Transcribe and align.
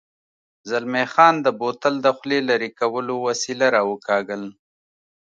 زلمی 0.69 1.05
خان 1.13 1.33
د 1.41 1.47
بوتل 1.59 1.95
د 2.01 2.07
خولې 2.17 2.39
لرې 2.49 2.69
کولو 2.79 3.15
وسیله 3.27 3.67
را 3.75 3.81
وکاږل. 3.91 4.43